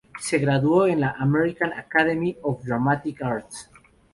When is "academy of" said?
1.73-2.65